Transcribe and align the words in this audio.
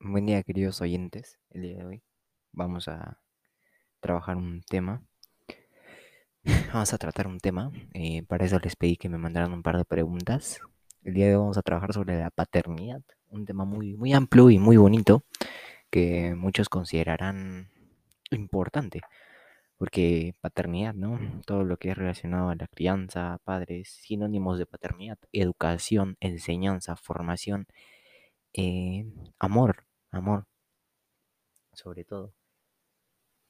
Buen 0.00 0.26
día, 0.26 0.44
queridos 0.44 0.80
oyentes. 0.80 1.40
El 1.50 1.62
día 1.62 1.78
de 1.78 1.84
hoy 1.84 2.02
vamos 2.52 2.86
a 2.86 3.20
trabajar 3.98 4.36
un 4.36 4.62
tema. 4.62 5.02
Vamos 6.72 6.94
a 6.94 6.98
tratar 6.98 7.26
un 7.26 7.40
tema. 7.40 7.72
eh, 7.94 8.22
para 8.22 8.44
eso 8.44 8.60
les 8.60 8.76
pedí 8.76 8.96
que 8.96 9.08
me 9.08 9.18
mandaran 9.18 9.52
un 9.52 9.62
par 9.62 9.76
de 9.76 9.84
preguntas. 9.84 10.60
El 11.02 11.14
día 11.14 11.26
de 11.26 11.34
hoy 11.34 11.40
vamos 11.40 11.58
a 11.58 11.62
trabajar 11.62 11.92
sobre 11.92 12.16
la 12.16 12.30
paternidad. 12.30 13.02
Un 13.28 13.44
tema 13.44 13.64
muy, 13.64 13.96
muy 13.96 14.12
amplio 14.12 14.50
y 14.50 14.58
muy 14.58 14.76
bonito 14.76 15.24
que 15.90 16.34
muchos 16.36 16.68
considerarán 16.68 17.68
importante. 18.30 19.00
Porque 19.78 20.34
paternidad, 20.40 20.94
¿no? 20.94 21.18
Todo 21.44 21.64
lo 21.64 21.76
que 21.76 21.90
es 21.90 21.98
relacionado 21.98 22.50
a 22.50 22.54
la 22.54 22.68
crianza, 22.68 23.40
padres, 23.44 23.88
sinónimos 24.02 24.58
de 24.60 24.66
paternidad, 24.66 25.18
educación, 25.32 26.16
enseñanza, 26.20 26.94
formación, 26.96 27.66
eh, 28.52 29.06
amor, 29.38 29.87
amor, 30.10 30.46
sobre 31.72 32.04
todo. 32.04 32.34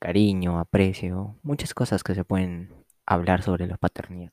Cariño, 0.01 0.59
aprecio, 0.59 1.39
muchas 1.43 1.75
cosas 1.75 2.05
que 2.05 2.15
se 2.15 2.25
pueden 2.25 2.73
hablar 3.05 3.43
sobre 3.43 3.67
la 3.67 3.77
paternidad. 3.77 4.33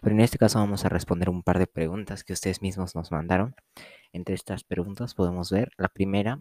Pero 0.00 0.14
en 0.14 0.20
este 0.20 0.38
caso 0.38 0.58
vamos 0.58 0.84
a 0.84 0.88
responder 0.88 1.28
un 1.28 1.42
par 1.42 1.58
de 1.58 1.66
preguntas 1.66 2.24
que 2.24 2.32
ustedes 2.32 2.62
mismos 2.62 2.94
nos 2.94 3.10
mandaron. 3.10 3.54
Entre 4.12 4.34
estas 4.34 4.64
preguntas 4.64 5.14
podemos 5.14 5.50
ver 5.50 5.70
la 5.76 5.88
primera, 5.88 6.40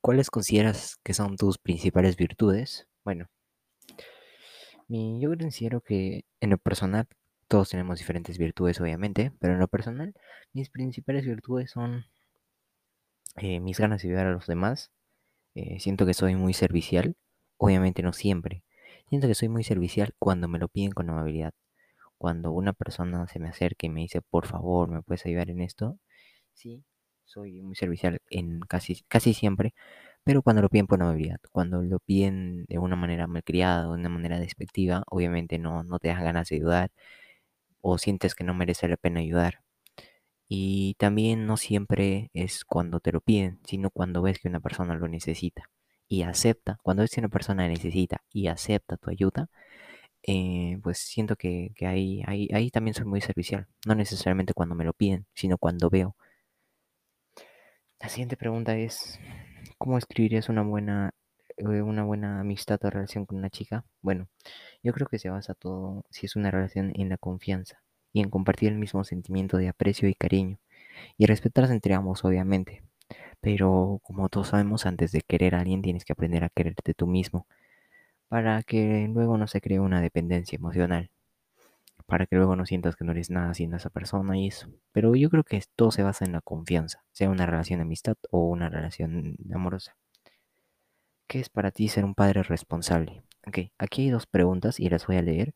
¿cuáles 0.00 0.30
consideras 0.30 0.96
que 1.02 1.14
son 1.14 1.36
tus 1.36 1.58
principales 1.58 2.16
virtudes? 2.16 2.88
Bueno, 3.04 3.28
yo 4.88 5.30
considero 5.38 5.80
que 5.80 6.24
en 6.40 6.50
lo 6.50 6.58
personal 6.58 7.06
todos 7.48 7.70
tenemos 7.70 7.98
diferentes 7.98 8.38
virtudes 8.38 8.80
obviamente, 8.80 9.32
pero 9.40 9.54
en 9.54 9.60
lo 9.60 9.68
personal 9.68 10.14
mis 10.52 10.70
principales 10.70 11.24
virtudes 11.24 11.70
son 11.70 12.06
eh, 13.36 13.60
mis 13.60 13.78
ganas 13.78 14.02
de 14.02 14.08
ayudar 14.08 14.26
a 14.26 14.32
los 14.32 14.46
demás. 14.46 14.90
Eh, 15.54 15.80
siento 15.80 16.06
que 16.06 16.14
soy 16.14 16.36
muy 16.36 16.54
servicial, 16.54 17.16
obviamente 17.58 18.02
no 18.02 18.12
siempre. 18.12 18.64
Siento 19.08 19.28
que 19.28 19.34
soy 19.36 19.48
muy 19.48 19.64
servicial 19.64 20.14
cuando 20.18 20.48
me 20.48 20.58
lo 20.58 20.68
piden 20.68 20.92
con 20.92 21.10
amabilidad. 21.10 21.54
Cuando 22.18 22.52
una 22.52 22.72
persona 22.72 23.26
se 23.28 23.38
me 23.40 23.48
acerca 23.48 23.86
y 23.86 23.90
me 23.90 24.02
dice, 24.02 24.22
por 24.22 24.46
favor, 24.46 24.90
¿me 24.90 25.02
puedes 25.02 25.26
ayudar 25.26 25.50
en 25.50 25.60
esto? 25.62 25.98
Sí, 26.54 26.84
soy 27.24 27.62
muy 27.62 27.76
servicial 27.76 28.20
en 28.30 28.60
casi, 28.60 29.02
casi 29.08 29.34
siempre, 29.34 29.74
pero 30.24 30.42
cuando 30.42 30.62
lo 30.62 30.68
piden 30.70 30.86
por 30.88 31.02
amabilidad, 31.02 31.38
cuando 31.52 31.82
lo 31.82 32.00
piden 32.00 32.64
de 32.68 32.78
una 32.78 32.96
manera 32.96 33.26
malcriada, 33.28 33.84
de 33.84 33.88
una 33.90 34.08
manera 34.10 34.40
despectiva, 34.40 35.04
obviamente 35.08 35.58
no, 35.58 35.84
no 35.84 35.98
te 36.00 36.08
das 36.08 36.22
ganas 36.22 36.48
de 36.50 36.56
ayudar 36.56 36.90
o 37.82 37.98
sientes 37.98 38.34
que 38.34 38.44
no 38.44 38.54
merece 38.54 38.88
la 38.88 38.96
pena 38.96 39.20
ayudar. 39.20 39.60
Y 40.52 40.94
también 40.98 41.46
no 41.46 41.56
siempre 41.56 42.30
es 42.34 42.64
cuando 42.64 42.98
te 43.00 43.12
lo 43.12 43.20
piden, 43.20 43.60
sino 43.64 43.90
cuando 43.90 44.20
ves 44.22 44.40
que 44.40 44.48
una 44.48 44.60
persona 44.60 44.96
lo 44.96 45.06
necesita 45.08 45.70
y 46.08 46.22
acepta. 46.24 46.78
Cuando 46.82 47.02
ves 47.02 47.12
que 47.12 47.20
una 47.20 47.28
persona 47.28 47.68
necesita 47.68 48.22
y 48.32 48.48
acepta 48.48 48.96
tu 48.96 49.10
ayuda, 49.10 49.48
eh, 50.24 50.78
pues 50.82 50.98
siento 50.98 51.36
que, 51.36 51.72
que 51.76 51.86
ahí, 51.86 52.22
ahí, 52.26 52.48
ahí 52.52 52.70
también 52.70 52.94
soy 52.94 53.06
muy 53.06 53.20
servicial. 53.20 53.68
No 53.86 53.94
necesariamente 53.94 54.54
cuando 54.54 54.74
me 54.74 54.84
lo 54.84 54.92
piden, 54.94 55.26
sino 55.34 55.58
cuando 55.58 55.90
veo. 55.90 56.16
La 58.00 58.08
siguiente 58.08 58.36
pregunta 58.36 58.76
es, 58.76 59.20
¿cómo 59.78 59.98
escribirías 59.98 60.48
una 60.48 60.62
buena, 60.62 61.12
eh, 61.58 61.82
una 61.82 62.02
buena 62.04 62.40
amistad 62.40 62.80
o 62.84 62.90
relación 62.90 63.24
con 63.26 63.38
una 63.38 63.50
chica? 63.50 63.84
Bueno, 64.02 64.28
yo 64.82 64.92
creo 64.92 65.06
que 65.06 65.18
se 65.20 65.30
basa 65.30 65.54
todo, 65.54 66.04
si 66.10 66.26
es 66.26 66.36
una 66.36 66.50
relación, 66.50 66.92
en 66.96 67.08
la 67.08 67.18
confianza 67.18 67.80
y 68.12 68.20
en 68.20 68.30
compartir 68.30 68.70
el 68.72 68.78
mismo 68.78 69.04
sentimiento 69.04 69.56
de 69.56 69.68
aprecio 69.68 70.08
y 70.08 70.14
cariño 70.14 70.58
y 71.16 71.26
respetarse 71.26 71.72
entre 71.72 71.94
ambos, 71.94 72.24
obviamente. 72.24 72.82
Pero 73.40 74.00
como 74.02 74.28
todos 74.28 74.48
sabemos, 74.48 74.86
antes 74.86 75.12
de 75.12 75.22
querer 75.22 75.54
a 75.54 75.60
alguien 75.60 75.82
tienes 75.82 76.04
que 76.04 76.12
aprender 76.12 76.44
a 76.44 76.50
quererte 76.50 76.94
tú 76.94 77.06
mismo 77.06 77.46
para 78.28 78.62
que 78.62 79.08
luego 79.12 79.38
no 79.38 79.48
se 79.48 79.60
cree 79.60 79.80
una 79.80 80.00
dependencia 80.00 80.54
emocional, 80.56 81.10
para 82.06 82.26
que 82.26 82.36
luego 82.36 82.54
no 82.54 82.64
sientas 82.64 82.94
que 82.94 83.04
no 83.04 83.12
eres 83.12 83.28
nada 83.28 83.54
sin 83.54 83.74
esa 83.74 83.90
persona 83.90 84.38
y 84.38 84.46
eso. 84.46 84.68
Pero 84.92 85.16
yo 85.16 85.30
creo 85.30 85.42
que 85.42 85.60
todo 85.74 85.90
se 85.90 86.04
basa 86.04 86.24
en 86.24 86.32
la 86.32 86.40
confianza, 86.40 87.02
sea 87.12 87.28
una 87.28 87.46
relación 87.46 87.80
de 87.80 87.82
amistad 87.82 88.16
o 88.30 88.48
una 88.48 88.68
relación 88.68 89.36
amorosa. 89.52 89.96
¿Qué 91.26 91.40
es 91.40 91.48
para 91.48 91.72
ti 91.72 91.88
ser 91.88 92.04
un 92.04 92.14
padre 92.14 92.44
responsable? 92.44 93.22
Ok, 93.46 93.58
aquí 93.78 94.02
hay 94.02 94.10
dos 94.10 94.26
preguntas 94.26 94.78
y 94.80 94.88
las 94.90 95.06
voy 95.06 95.16
a 95.16 95.22
leer. 95.22 95.54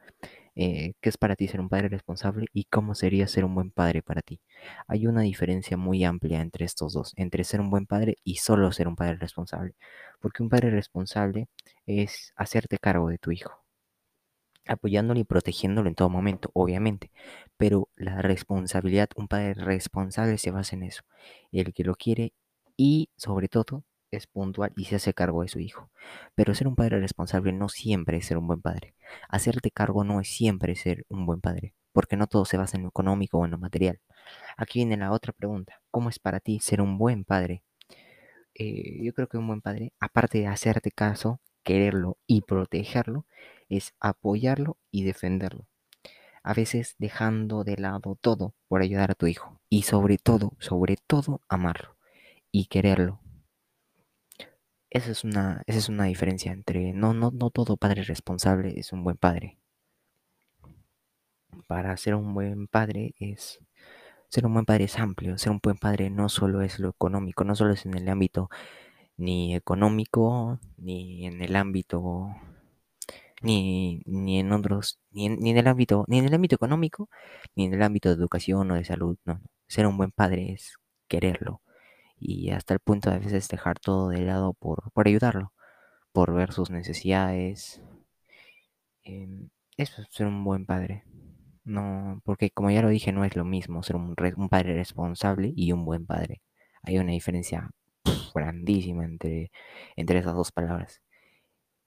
Eh, 0.56 0.95
¿Qué 1.00 1.09
es 1.11 1.19
para 1.19 1.37
ti 1.37 1.49
ser 1.49 1.61
un 1.61 1.69
padre 1.69 1.89
responsable 1.89 2.47
y 2.53 2.65
cómo 2.65 2.95
sería 2.95 3.27
ser 3.28 3.45
un 3.45 3.55
buen 3.55 3.71
padre 3.71 4.03
para 4.03 4.22
ti? 4.22 4.41
Hay 4.89 5.06
una 5.06 5.22
diferencia 5.22 5.77
muy 5.77 6.05
amplia 6.05 6.41
entre 6.41 6.65
estos 6.65 6.94
dos, 6.94 7.12
entre 7.17 7.44
ser 7.44 7.61
un 7.61 7.71
buen 7.71 7.87
padre 7.87 8.17
y 8.25 8.37
solo 8.37 8.73
ser 8.73 8.89
un 8.89 8.97
padre 8.97 9.17
responsable. 9.17 9.75
Porque 10.21 10.43
un 10.43 10.49
padre 10.50 10.71
responsable 10.71 11.49
es 11.87 12.33
hacerte 12.37 12.78
cargo 12.78 13.09
de 13.11 13.19
tu 13.19 13.33
hijo, 13.33 13.65
apoyándolo 14.67 15.21
y 15.21 15.25
protegiéndolo 15.25 15.89
en 15.89 15.94
todo 15.94 16.09
momento, 16.11 16.50
obviamente. 16.55 17.11
Pero 17.56 17.89
la 17.97 18.23
responsabilidad, 18.23 19.09
un 19.17 19.28
padre 19.28 19.55
responsable 19.55 20.39
se 20.39 20.50
basa 20.50 20.77
en 20.77 20.84
eso, 20.84 21.03
el 21.53 21.73
que 21.75 21.84
lo 21.84 21.94
quiere 21.97 22.33
y 22.77 23.11
sobre 23.17 23.49
todo 23.49 23.84
es 24.17 24.27
puntual 24.27 24.73
y 24.77 24.85
se 24.85 24.97
hace 24.97 25.15
cargo 25.15 25.43
de 25.43 25.49
su 25.49 25.61
hijo. 25.61 25.91
Pero 26.35 26.55
ser 26.55 26.69
un 26.69 26.77
padre 26.77 27.01
responsable 27.01 27.53
no 27.53 27.69
siempre 27.69 28.19
es 28.19 28.27
ser 28.27 28.39
un 28.39 28.47
buen 28.47 28.61
padre. 28.61 28.95
Hacerte 29.29 29.71
cargo 29.71 30.05
no 30.05 30.21
es 30.21 30.29
siempre 30.29 30.75
ser 30.77 31.05
un 31.09 31.27
buen 31.27 31.41
padre, 31.41 31.75
porque 31.93 32.17
no 32.17 32.27
todo 32.27 32.45
se 32.45 32.57
basa 32.57 32.77
en 32.77 32.85
lo 32.85 32.89
económico 32.89 33.39
o 33.39 33.45
en 33.45 33.53
lo 33.53 33.59
material. 33.59 34.01
Aquí 34.57 34.81
viene 34.81 34.97
la 34.97 35.13
otra 35.13 35.33
pregunta. 35.33 35.81
¿Cómo 35.91 36.09
es 36.09 36.19
para 36.19 36.41
ti 36.41 36.61
ser 36.61 36.81
un 36.81 36.99
buen 36.99 37.25
padre? 37.25 37.63
Eh, 38.55 39.03
yo 39.03 39.13
creo 39.13 39.29
que 39.29 39.39
un 39.39 39.47
buen 39.47 39.61
padre, 39.61 39.93
aparte 39.99 40.39
de 40.39 40.47
hacerte 40.47 40.91
caso, 40.91 41.41
quererlo 41.65 42.19
y 42.27 42.43
protegerlo, 42.43 43.27
es 43.69 43.95
apoyarlo 44.01 44.79
y 44.91 45.05
defenderlo. 45.05 45.67
A 46.43 46.55
veces 46.55 46.95
dejando 46.99 47.65
de 47.65 47.79
lado 47.79 48.19
todo 48.21 48.55
por 48.69 48.83
ayudar 48.83 49.11
a 49.11 49.15
tu 49.15 49.27
hijo. 49.27 49.61
Y 49.69 49.83
sobre 49.83 50.19
todo, 50.19 50.53
sobre 50.59 50.97
todo, 50.97 51.41
amarlo 51.49 51.97
y 52.53 52.67
quererlo 52.67 53.24
esa 54.94 55.10
es 55.10 55.25
una, 55.25 55.62
esa 55.66 55.78
es 55.78 55.88
una 55.91 56.05
diferencia 56.05 56.53
entre 56.53 56.94
no, 56.94 57.12
no, 57.15 57.31
no 57.32 57.50
todo 57.50 57.77
padre 57.77 58.03
responsable 58.05 58.78
es 58.78 58.93
un 58.93 59.05
buen 59.05 59.16
padre. 59.19 59.59
Para 61.66 61.97
ser 61.97 62.15
un 62.15 62.34
buen 62.34 62.66
padre 62.69 63.15
es 63.19 63.60
ser 64.28 64.47
un 64.47 64.55
buen 64.55 64.65
padre 64.66 64.84
es 64.84 64.99
amplio, 64.99 65.38
ser 65.38 65.53
un 65.53 65.60
buen 65.62 65.77
padre 65.77 66.10
no 66.10 66.28
solo 66.28 66.62
es 66.62 66.78
lo 66.81 66.91
económico, 66.91 67.44
no 67.44 67.55
solo 67.56 67.72
es 67.75 67.87
en 67.87 67.94
el 67.94 68.09
ámbito 68.09 68.50
ni 69.16 69.55
económico, 69.56 70.60
ni 70.78 71.26
en 71.26 71.43
el 71.43 71.56
ámbito, 71.56 72.34
ni, 73.43 74.03
ni 74.06 74.41
en 74.41 74.53
otros, 74.53 74.99
ni 75.11 75.26
en, 75.26 75.38
ni 75.41 75.50
en 75.50 75.59
el 75.59 75.66
ámbito, 75.69 76.05
ni 76.09 76.19
en 76.19 76.26
el 76.26 76.34
ámbito 76.34 76.56
económico, 76.56 77.09
ni 77.56 77.66
en 77.66 77.75
el 77.75 77.82
ámbito 77.82 78.09
de 78.09 78.16
educación 78.16 78.71
o 78.71 78.75
de 78.75 78.84
salud, 78.84 79.19
no, 79.25 79.34
no. 79.34 79.43
Ser 79.69 79.87
un 79.87 79.97
buen 79.97 80.12
padre 80.12 80.53
es 80.53 80.76
quererlo, 81.09 81.62
y 82.19 82.51
hasta 82.51 82.75
el 82.75 82.81
punto 82.81 83.11
de 83.11 83.17
a 83.17 83.19
veces 83.19 83.49
dejar 83.49 83.79
todo 83.79 84.09
de 84.09 84.21
lado 84.21 84.55
por, 84.55 84.91
ayudarlo, 84.97 85.53
por 86.13 86.35
ver 86.35 86.53
sus 86.53 86.71
necesidades. 86.71 87.83
Eh, 89.05 89.29
eso 89.77 90.03
es 90.03 90.09
ser 90.11 90.27
un 90.27 90.45
buen 90.45 90.67
padre. 90.67 91.05
No, 91.65 92.21
porque 92.25 92.51
como 92.51 92.71
ya 92.71 92.83
lo 92.83 92.89
dije, 92.89 93.13
no 93.13 93.25
es 93.25 93.37
lo 93.37 93.45
mismo 93.45 93.83
ser 93.83 93.97
un, 93.97 94.17
re, 94.17 94.35
un 94.37 94.49
padre 94.49 94.75
responsable 94.75 95.53
y 95.57 95.73
un 95.73 95.85
buen 95.85 96.07
padre. 96.07 96.43
Hay 96.83 96.99
una 96.99 97.13
diferencia 97.13 97.71
grandísima 98.35 99.05
entre, 99.05 99.51
entre 99.97 100.19
esas 100.19 100.35
dos 100.35 100.53
palabras. 100.53 101.03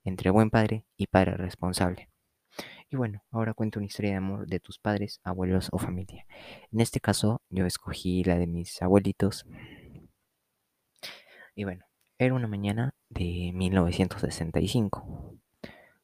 Entre 0.04 0.32
buen 0.32 0.50
padre 0.50 0.86
y 0.98 1.08
padre 1.08 1.38
responsable. 1.38 2.10
Y 2.90 2.96
bueno, 2.96 3.22
ahora 3.32 3.54
cuento 3.54 3.80
una 3.80 3.88
historia 3.88 4.12
de 4.12 4.18
amor 4.18 4.48
de 4.48 4.60
tus 4.60 4.80
padres, 4.80 5.20
abuelos 5.24 5.68
o 5.72 5.78
familia. 5.78 6.26
En 6.72 6.80
este 6.80 7.02
caso, 7.02 7.42
yo 7.50 7.66
escogí 7.66 8.24
la 8.24 8.38
de 8.38 8.48
mis 8.48 8.82
abuelitos, 8.82 9.46
y 11.58 11.64
bueno, 11.64 11.86
era 12.20 12.36
una 12.36 12.48
mañana 12.48 12.94
de 13.10 13.52
1965, 13.56 15.40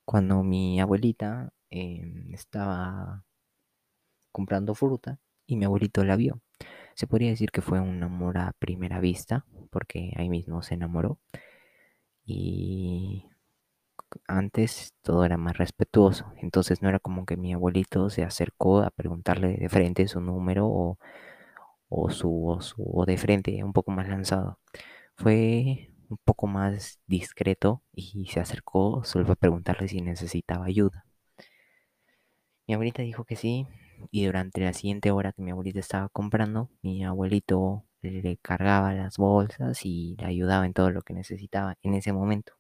cuando 0.03 0.41
mi 0.41 0.81
abuelita 0.81 1.53
eh, 1.69 2.01
estaba 2.31 3.23
comprando 4.31 4.73
fruta 4.73 5.19
y 5.45 5.55
mi 5.55 5.65
abuelito 5.65 6.03
la 6.03 6.15
vio. 6.15 6.41
Se 6.95 7.05
podría 7.07 7.29
decir 7.29 7.51
que 7.51 7.61
fue 7.61 7.79
un 7.79 8.01
amor 8.01 8.39
a 8.39 8.53
primera 8.57 8.99
vista, 8.99 9.45
porque 9.69 10.13
ahí 10.17 10.27
mismo 10.27 10.63
se 10.63 10.73
enamoró. 10.73 11.19
Y 12.25 13.25
antes 14.27 14.93
todo 15.03 15.25
era 15.25 15.37
más 15.37 15.57
respetuoso, 15.57 16.33
entonces 16.37 16.81
no 16.81 16.89
era 16.89 16.99
como 16.99 17.25
que 17.25 17.37
mi 17.37 17.53
abuelito 17.53 18.09
se 18.09 18.23
acercó 18.23 18.81
a 18.81 18.89
preguntarle 18.91 19.57
de 19.57 19.69
frente 19.69 20.07
su 20.07 20.19
número 20.21 20.67
o, 20.67 20.97
o 21.89 22.09
su, 22.11 22.47
o 22.47 22.61
su 22.61 22.83
o 22.85 23.05
de 23.05 23.17
frente, 23.17 23.63
un 23.63 23.73
poco 23.73 23.91
más 23.91 24.07
lanzado 24.09 24.59
fue 25.15 25.91
un 26.09 26.17
poco 26.23 26.47
más 26.47 26.99
discreto 27.07 27.81
y 27.93 28.27
se 28.27 28.39
acercó 28.39 29.03
solo 29.03 29.25
para 29.25 29.35
preguntarle 29.37 29.87
si 29.87 30.01
necesitaba 30.01 30.65
ayuda. 30.65 31.05
Mi 32.67 32.73
abuelita 32.73 33.01
dijo 33.01 33.23
que 33.23 33.37
sí 33.37 33.67
y 34.11 34.25
durante 34.25 34.59
la 34.59 34.73
siguiente 34.73 35.11
hora 35.11 35.31
que 35.31 35.41
mi 35.41 35.51
abuelita 35.51 35.79
estaba 35.79 36.09
comprando, 36.09 36.69
mi 36.81 37.05
abuelito 37.05 37.85
le 38.01 38.35
cargaba 38.35 38.93
las 38.93 39.15
bolsas 39.17 39.85
y 39.85 40.17
le 40.19 40.25
ayudaba 40.25 40.65
en 40.65 40.73
todo 40.73 40.89
lo 40.91 41.03
que 41.03 41.13
necesitaba 41.13 41.77
en 41.83 41.93
ese 41.93 42.11
momento. 42.11 42.51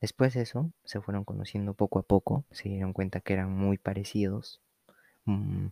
Después 0.00 0.34
de 0.34 0.42
eso, 0.42 0.70
se 0.84 1.00
fueron 1.00 1.24
conociendo 1.24 1.74
poco 1.74 1.98
a 1.98 2.02
poco, 2.02 2.44
se 2.50 2.68
dieron 2.68 2.92
cuenta 2.92 3.20
que 3.20 3.32
eran 3.34 3.50
muy 3.52 3.78
parecidos 3.78 4.60
mm, 5.26 5.68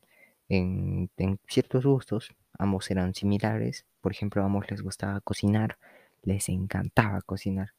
en, 0.51 1.11
en 1.19 1.41
ciertos 1.49 1.87
gustos, 1.87 2.35
ambos 2.61 2.91
eran 2.91 3.15
similares, 3.15 3.87
por 4.01 4.13
ejemplo, 4.13 4.43
a 4.43 4.47
ambos 4.47 4.71
les 4.71 4.83
gustaba 4.83 5.21
cocinar, 5.21 5.79
les 6.23 6.49
encantaba 6.49 7.23
cocinar 7.23 7.73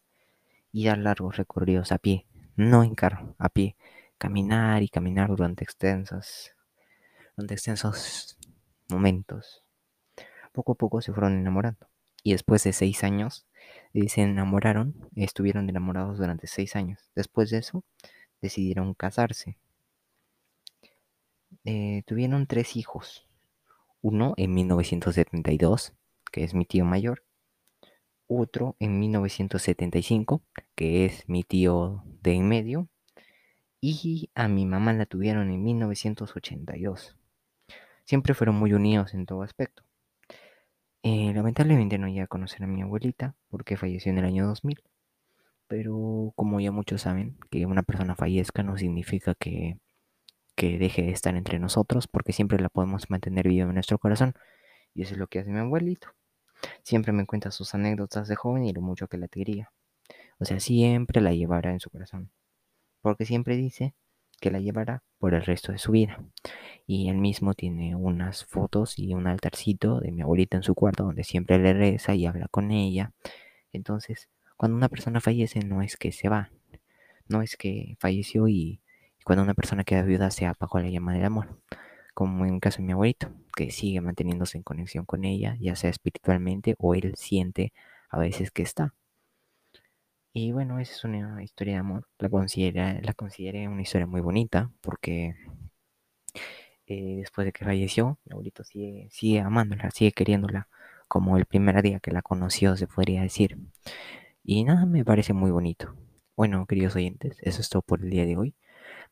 y 0.71 0.85
dar 0.85 0.97
largos 0.97 1.37
recorridos 1.37 1.91
a 1.91 1.97
pie, 1.97 2.25
no 2.55 2.83
en 2.83 2.95
carro, 2.95 3.35
a 3.37 3.49
pie, 3.49 3.75
caminar 4.17 4.83
y 4.83 4.89
caminar 4.89 5.29
durante 5.29 5.63
extensas, 5.63 6.55
durante 7.35 7.53
extensos 7.53 8.37
momentos. 8.89 9.63
Poco 10.51 10.73
a 10.73 10.75
poco 10.75 11.01
se 11.01 11.13
fueron 11.13 11.39
enamorando 11.39 11.87
y 12.23 12.31
después 12.33 12.63
de 12.63 12.73
seis 12.73 13.03
años 13.03 13.45
eh, 13.93 14.09
se 14.09 14.21
enamoraron, 14.21 14.95
estuvieron 15.15 15.69
enamorados 15.69 16.17
durante 16.17 16.47
seis 16.47 16.75
años. 16.75 17.09
Después 17.15 17.49
de 17.49 17.59
eso 17.59 17.83
decidieron 18.41 18.93
casarse. 18.93 19.57
Eh, 21.65 22.03
tuvieron 22.05 22.47
tres 22.47 22.75
hijos. 22.75 23.27
Uno 24.01 24.33
en 24.37 24.53
1972, 24.55 25.93
que 26.31 26.43
es 26.43 26.55
mi 26.55 26.65
tío 26.65 26.85
mayor. 26.85 27.23
Otro 28.25 28.75
en 28.79 28.99
1975, 28.99 30.41
que 30.75 31.05
es 31.05 31.29
mi 31.29 31.43
tío 31.43 32.03
de 32.21 32.33
en 32.33 32.47
medio. 32.47 32.87
Y 33.79 34.31
a 34.33 34.47
mi 34.47 34.65
mamá 34.65 34.93
la 34.93 35.05
tuvieron 35.05 35.51
en 35.51 35.63
1982. 35.63 37.15
Siempre 38.05 38.33
fueron 38.33 38.55
muy 38.55 38.73
unidos 38.73 39.13
en 39.13 39.25
todo 39.25 39.43
aspecto. 39.43 39.83
Eh, 41.03 41.31
lamentablemente 41.33 41.97
no 41.97 42.07
llegué 42.07 42.21
a 42.21 42.27
conocer 42.27 42.63
a 42.63 42.67
mi 42.67 42.81
abuelita 42.81 43.35
porque 43.49 43.77
falleció 43.77 44.11
en 44.11 44.17
el 44.17 44.25
año 44.25 44.47
2000. 44.47 44.83
Pero 45.67 46.33
como 46.35 46.59
ya 46.59 46.71
muchos 46.71 47.03
saben, 47.03 47.37
que 47.49 47.65
una 47.65 47.83
persona 47.83 48.15
fallezca 48.15 48.63
no 48.63 48.77
significa 48.77 49.35
que, 49.35 49.77
que 50.61 50.77
deje 50.77 51.01
de 51.01 51.09
estar 51.09 51.35
entre 51.35 51.57
nosotros 51.57 52.07
porque 52.07 52.33
siempre 52.33 52.59
la 52.59 52.69
podemos 52.69 53.09
mantener 53.09 53.47
viva 53.47 53.65
en 53.65 53.73
nuestro 53.73 53.97
corazón. 53.97 54.35
Y 54.93 55.01
eso 55.01 55.13
es 55.13 55.17
lo 55.17 55.25
que 55.25 55.39
hace 55.39 55.49
mi 55.49 55.57
abuelito. 55.57 56.09
Siempre 56.83 57.13
me 57.13 57.25
cuenta 57.25 57.49
sus 57.49 57.73
anécdotas 57.73 58.27
de 58.27 58.35
joven 58.35 58.65
y 58.65 58.71
lo 58.71 58.79
mucho 58.79 59.07
que 59.07 59.17
la 59.17 59.27
quería. 59.27 59.71
O 60.37 60.45
sea, 60.45 60.59
siempre 60.59 61.19
la 61.19 61.33
llevará 61.33 61.71
en 61.71 61.79
su 61.79 61.89
corazón. 61.89 62.29
Porque 63.01 63.25
siempre 63.25 63.57
dice 63.57 63.95
que 64.39 64.51
la 64.51 64.59
llevará 64.59 65.01
por 65.17 65.33
el 65.33 65.41
resto 65.41 65.71
de 65.71 65.79
su 65.79 65.93
vida. 65.93 66.23
Y 66.85 67.09
él 67.09 67.17
mismo 67.17 67.55
tiene 67.55 67.95
unas 67.95 68.45
fotos 68.45 68.99
y 68.99 69.15
un 69.15 69.25
altarcito 69.25 69.99
de 69.99 70.11
mi 70.11 70.21
abuelita 70.21 70.57
en 70.57 70.63
su 70.63 70.75
cuarto 70.75 71.05
donde 71.05 71.23
siempre 71.23 71.57
le 71.57 71.73
reza 71.73 72.13
y 72.13 72.27
habla 72.27 72.47
con 72.49 72.69
ella. 72.69 73.13
Entonces, 73.73 74.29
cuando 74.57 74.77
una 74.77 74.89
persona 74.89 75.21
fallece 75.21 75.61
no 75.61 75.81
es 75.81 75.97
que 75.97 76.11
se 76.11 76.29
va, 76.29 76.51
no 77.27 77.41
es 77.41 77.57
que 77.57 77.97
falleció 77.99 78.47
y, 78.47 78.80
cuando 79.23 79.43
una 79.43 79.53
persona 79.53 79.83
queda 79.83 80.03
viuda 80.03 80.31
se 80.31 80.45
apagó 80.45 80.79
la 80.79 80.89
llama 80.89 81.13
del 81.13 81.25
amor, 81.25 81.59
como 82.13 82.45
en 82.45 82.55
el 82.55 82.59
caso 82.61 82.77
de 82.77 82.83
mi 82.85 82.93
abuelito, 82.93 83.31
que 83.55 83.71
sigue 83.71 84.01
manteniéndose 84.01 84.57
en 84.57 84.63
conexión 84.63 85.05
con 85.05 85.25
ella, 85.25 85.57
ya 85.59 85.75
sea 85.75 85.89
espiritualmente 85.89 86.75
o 86.79 86.95
él 86.95 87.13
siente 87.15 87.73
a 88.09 88.19
veces 88.19 88.51
que 88.51 88.63
está. 88.63 88.93
Y 90.33 90.51
bueno, 90.53 90.79
esa 90.79 90.93
es 90.93 91.03
una 91.03 91.43
historia 91.43 91.73
de 91.73 91.79
amor. 91.79 92.07
La, 92.17 92.29
considera, 92.29 92.99
la 93.01 93.13
consideré 93.13 93.67
una 93.67 93.81
historia 93.81 94.07
muy 94.07 94.21
bonita 94.21 94.71
porque 94.81 95.35
eh, 96.87 97.17
después 97.17 97.45
de 97.45 97.51
que 97.51 97.65
falleció, 97.65 98.17
mi 98.25 98.33
abuelito 98.33 98.63
sigue, 98.63 99.07
sigue 99.11 99.41
amándola, 99.41 99.91
sigue 99.91 100.11
queriéndola 100.11 100.67
como 101.07 101.37
el 101.37 101.45
primer 101.45 101.81
día 101.81 101.99
que 101.99 102.11
la 102.11 102.21
conoció, 102.21 102.77
se 102.77 102.87
podría 102.87 103.21
decir. 103.21 103.57
Y 104.43 104.63
nada, 104.63 104.85
me 104.85 105.03
parece 105.05 105.33
muy 105.33 105.51
bonito. 105.51 105.95
Bueno, 106.37 106.65
queridos 106.65 106.95
oyentes, 106.95 107.37
eso 107.41 107.61
es 107.61 107.69
todo 107.69 107.81
por 107.81 108.01
el 108.01 108.09
día 108.09 108.25
de 108.25 108.37
hoy. 108.37 108.55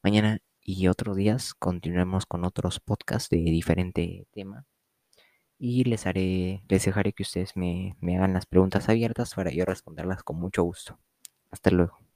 Mañana 0.02 0.40
y 0.62 0.88
otros 0.88 1.18
días 1.18 1.54
continuaremos 1.54 2.26
con 2.26 2.46
otros 2.46 2.80
podcasts 2.80 3.30
de 3.30 3.38
diferente 3.38 4.28
tema. 4.32 4.66
Y 5.58 5.84
les 5.84 6.08
haré, 6.08 6.64
les 6.70 6.86
dejaré 6.86 7.14
que 7.14 7.24
ustedes 7.24 7.58
me, 7.58 7.98
me 8.00 8.18
hagan 8.18 8.34
las 8.34 8.46
preguntas 8.46 8.88
abiertas 8.90 9.36
para 9.36 9.52
yo 9.52 9.66
responderlas 9.66 10.24
con 10.24 10.38
mucho 10.40 10.64
gusto. 10.64 10.98
Hasta 11.52 11.72
luego. 11.72 12.09